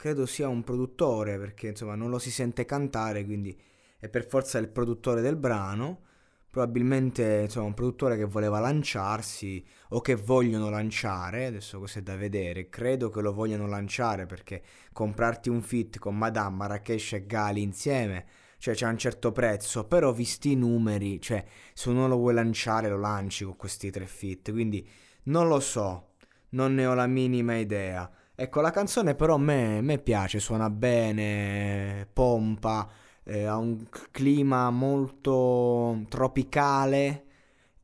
[0.00, 3.54] Credo sia un produttore perché insomma non lo si sente cantare, quindi
[3.98, 6.04] è per forza il produttore del brano.
[6.48, 12.16] Probabilmente insomma un produttore che voleva lanciarsi o che vogliono lanciare, adesso questo è da
[12.16, 17.60] vedere, credo che lo vogliano lanciare perché comprarti un fit con Madame, Marrakesh e Gali
[17.60, 18.24] insieme,
[18.56, 22.88] cioè c'è un certo prezzo, però visti i numeri, cioè se uno lo vuoi lanciare
[22.88, 24.88] lo lanci con questi tre fit, quindi
[25.24, 26.14] non lo so,
[26.50, 28.10] non ne ho la minima idea.
[28.42, 32.88] Ecco, la canzone però a me, me piace, suona bene, pompa,
[33.22, 37.26] eh, ha un clima molto tropicale.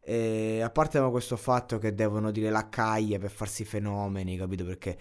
[0.00, 4.64] E a parte questo fatto che devono dire la caglia per farsi fenomeni, capito?
[4.64, 4.96] Perché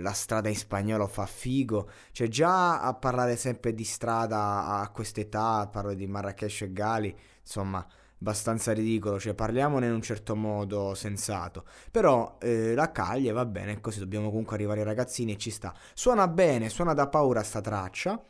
[0.00, 1.90] la strada in spagnolo fa figo.
[2.12, 7.84] Cioè, già a parlare sempre di strada a quest'età, parlo di Marrakesh e Gali, insomma,
[8.22, 11.64] abbastanza ridicolo, cioè parliamone in un certo modo sensato.
[11.90, 15.74] Però eh, la caglia va bene, così dobbiamo comunque arrivare ai ragazzini e ci sta.
[15.92, 18.22] Suona bene, suona da paura sta traccia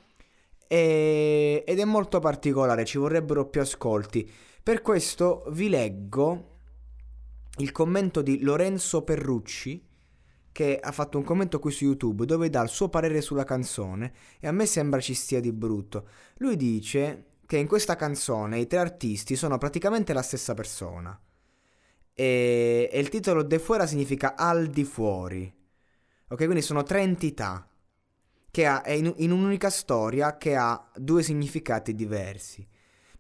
[0.67, 1.63] e...
[1.67, 4.29] ed è molto particolare, ci vorrebbero più ascolti.
[4.63, 6.49] Per questo vi leggo
[7.59, 9.91] il commento di Lorenzo Perrucci
[10.53, 14.13] che ha fatto un commento qui su YouTube dove dà il suo parere sulla canzone
[14.39, 16.09] e a me sembra ci stia di brutto.
[16.37, 21.19] Lui dice che in questa canzone i tre artisti sono praticamente la stessa persona.
[22.15, 25.53] E, e il titolo De Fuera significa al di fuori.
[26.29, 27.69] Ok, quindi sono tre entità
[28.51, 32.67] che ha, è in, in un'unica storia che ha due significati diversi.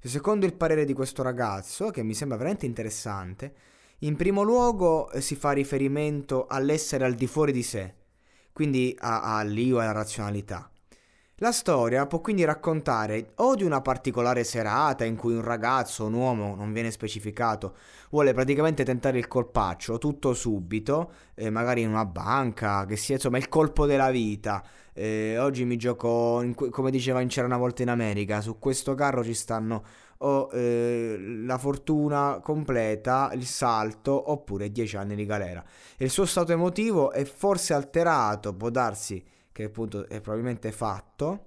[0.05, 3.55] Secondo il parere di questo ragazzo, che mi sembra veramente interessante,
[4.01, 7.95] in primo luogo eh, si fa riferimento all'essere al di fuori di sé,
[8.53, 10.72] quindi all'io e alla razionalità.
[11.37, 16.13] La storia può quindi raccontare o di una particolare serata in cui un ragazzo, un
[16.13, 17.75] uomo, non viene specificato,
[18.11, 23.39] vuole praticamente tentare il colpaccio tutto subito, eh, magari in una banca, che sia insomma
[23.39, 24.63] il colpo della vita.
[24.93, 28.95] Eh, oggi mi gioco, in, come diceva in C'era una volta in America, su questo
[28.95, 29.83] carro ci stanno
[30.19, 35.65] o eh, la fortuna completa, il salto oppure 10 anni di galera.
[35.97, 41.47] il suo stato emotivo è forse alterato, può darsi che appunto è probabilmente fatto.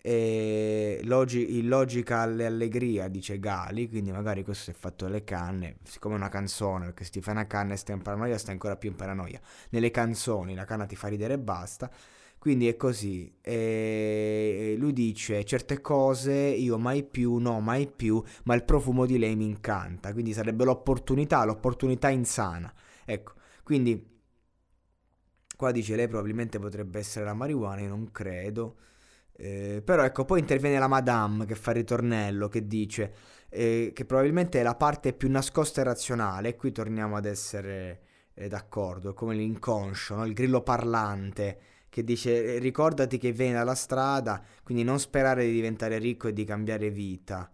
[0.00, 1.66] E logi-
[2.08, 6.86] alle allegria dice Gali, quindi magari questo è fatto delle canne, siccome è una canzone,
[6.86, 9.40] perché se ti fai una canna e stai in paranoia, stai ancora più in paranoia.
[9.70, 11.90] Nelle canzoni la canna ti fa ridere e basta.
[12.38, 13.36] Quindi è così.
[13.40, 19.18] E lui dice certe cose io mai più, no, mai più, ma il profumo di
[19.18, 20.12] lei mi incanta.
[20.12, 22.72] Quindi sarebbe l'opportunità, l'opportunità insana.
[23.04, 23.32] Ecco,
[23.64, 24.17] quindi
[25.58, 28.76] Qua dice lei probabilmente potrebbe essere la marijuana, io non credo.
[29.32, 33.12] Eh, però ecco, poi interviene la Madame che fa il ritornello, che dice
[33.48, 36.50] eh, che probabilmente è la parte più nascosta e razionale.
[36.50, 38.02] E qui torniamo ad essere
[38.34, 40.24] eh, d'accordo, come l'inconscio, no?
[40.26, 41.58] il grillo parlante
[41.88, 46.32] che dice eh, ricordati che vieni dalla strada, quindi non sperare di diventare ricco e
[46.32, 47.50] di cambiare vita.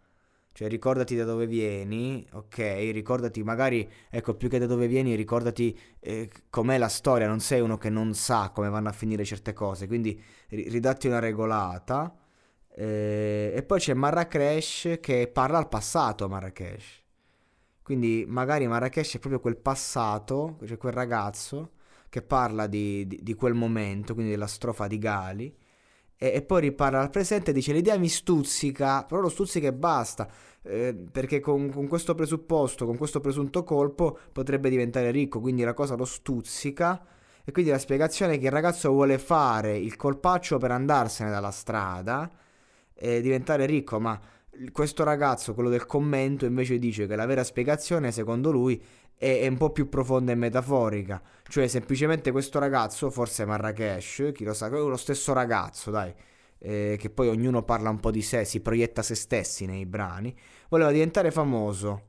[0.55, 2.59] Cioè ricordati da dove vieni, ok?
[2.93, 7.61] Ricordati magari, ecco, più che da dove vieni, ricordati eh, com'è la storia, non sei
[7.61, 12.17] uno che non sa come vanno a finire certe cose, quindi ridatti una regolata.
[12.69, 17.03] Eh, e poi c'è Marrakesh che parla al passato, Marrakesh.
[17.83, 21.73] Quindi magari Marrakesh è proprio quel passato, cioè quel ragazzo
[22.09, 25.57] che parla di, di, di quel momento, quindi della strofa di Gali
[26.25, 29.75] e, e poi riparla al presente e dice l'idea mi stuzzica, però lo stuzzica e
[29.75, 30.27] basta,
[30.63, 35.75] eh, perché con, con, questo presupposto, con questo presunto colpo potrebbe diventare ricco, quindi la
[35.75, 37.05] cosa lo stuzzica.
[37.47, 41.51] E quindi la spiegazione è che il ragazzo vuole fare il colpaccio per andarsene dalla
[41.51, 42.31] strada
[42.95, 44.19] e diventare ricco, ma
[44.73, 48.83] questo ragazzo, quello del commento, invece dice che la vera spiegazione, secondo lui,
[49.17, 51.23] è, è un po' più profonda e metaforica.
[51.49, 56.13] Cioè, semplicemente questo ragazzo, forse Marrakesh, chi lo sa, è lo stesso ragazzo, dai,
[56.59, 60.35] eh, che poi ognuno parla un po' di sé, si proietta se stessi nei brani,
[60.69, 62.03] voleva diventare famoso.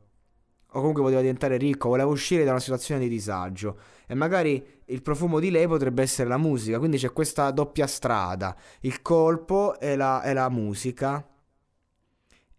[0.76, 3.80] O comunque voleva diventare ricco, voleva uscire da una situazione di disagio.
[4.06, 6.80] E magari il profumo di lei potrebbe essere la musica.
[6.80, 11.26] Quindi c'è questa doppia strada: il colpo e la, e la musica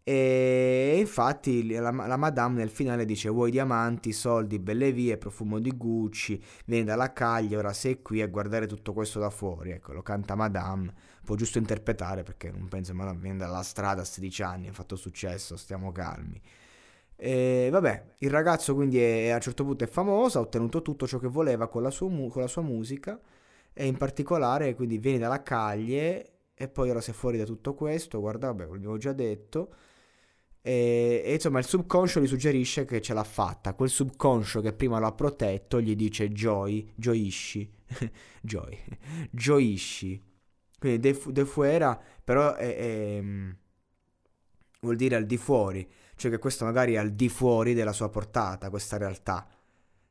[0.08, 5.72] e infatti la, la, madame nel finale dice vuoi diamanti, soldi, belle vie, profumo di
[5.76, 9.72] Gucci, vieni dalla caglia, ora sei qui a guardare tutto questo da fuori.
[9.72, 10.94] Ecco, lo canta madame,
[11.24, 14.72] può giusto interpretare perché non penso che madame viene dalla strada a 16 anni, ha
[14.72, 16.40] fatto successo, stiamo calmi.
[17.16, 21.08] E vabbè, il ragazzo quindi è, a un certo punto è famoso, ha ottenuto tutto
[21.08, 23.18] ciò che voleva con la, sua, con la sua musica
[23.72, 28.20] e in particolare quindi vieni dalla caglie e poi ora sei fuori da tutto questo,
[28.20, 29.94] guarda, vabbè, l'abbiamo già detto
[30.66, 33.74] e, e, insomma il subconscio gli suggerisce che ce l'ha fatta.
[33.74, 37.72] Quel subconscio che prima lo ha protetto gli dice Joy, gioisci,
[38.42, 38.76] Joy,
[39.30, 40.20] gioisci.
[40.76, 43.50] Quindi de, de fuera però è, è, mm,
[44.80, 48.08] vuol dire al di fuori, cioè che questo magari è al di fuori della sua
[48.08, 49.46] portata, questa realtà.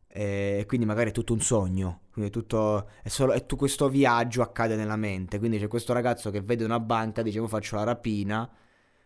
[0.07, 3.89] E quindi magari è tutto un sogno, quindi è tutto, è solo, è tutto questo
[3.89, 5.37] viaggio accade nella mente.
[5.37, 8.49] Quindi c'è questo ragazzo che vede una banca, dice: Io faccio la rapina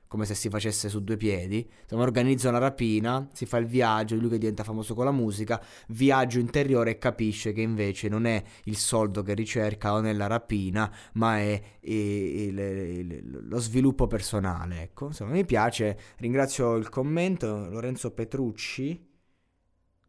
[0.10, 1.66] come se si facesse su due piedi.
[1.84, 5.64] Insomma, organizza una rapina, si fa il viaggio, lui che diventa famoso con la musica,
[5.90, 10.92] viaggio interiore e capisce che invece non è il soldo che ricerca o nella rapina,
[11.14, 14.82] ma è il, il, il, lo sviluppo personale.
[14.82, 15.98] Ecco, insomma, mi piace.
[16.18, 19.06] Ringrazio il commento, Lorenzo Petrucci.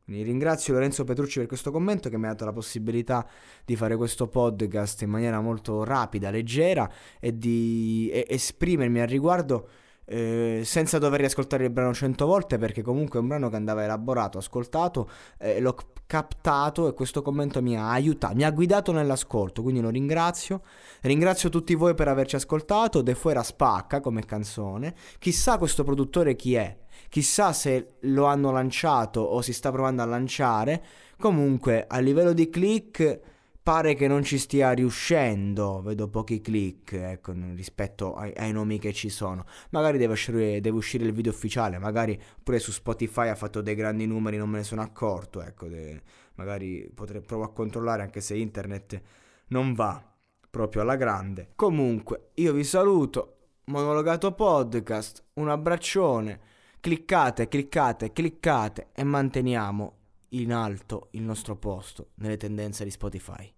[0.06, 3.24] Ringrazio Lorenzo Petrucci per questo commento che mi ha dato la possibilità
[3.64, 9.68] di fare questo podcast in maniera molto rapida, leggera e di esprimermi al riguardo
[10.12, 13.84] eh, senza dover riascoltare il brano cento volte perché comunque è un brano che andava
[13.84, 15.08] elaborato, ascoltato,
[15.38, 19.88] eh, l'ho captato e questo commento mi ha aiutato, mi ha guidato nell'ascolto, quindi lo
[19.88, 20.62] ringrazio.
[21.02, 24.96] Ringrazio tutti voi per averci ascoltato, De Fuera spacca come canzone.
[25.20, 26.76] Chissà questo produttore chi è,
[27.08, 30.82] chissà se lo hanno lanciato o si sta provando a lanciare.
[31.16, 33.20] Comunque a livello di click
[33.62, 38.92] pare che non ci stia riuscendo, vedo pochi click ecco, rispetto ai, ai, nomi che
[38.92, 39.44] ci sono.
[39.70, 43.74] Magari deve uscire, deve uscire, il video ufficiale, magari pure su Spotify ha fatto dei
[43.74, 46.02] grandi numeri, non me ne sono accorto, ecco, de,
[46.34, 49.00] magari potrei provare a controllare anche se internet
[49.48, 50.02] non va
[50.48, 51.50] proprio alla grande.
[51.54, 56.40] Comunque, io vi saluto, monologato podcast, un abbraccione,
[56.80, 59.99] cliccate, cliccate, cliccate e manteniamo
[60.30, 63.52] in alto il nostro posto nelle tendenze di Spotify.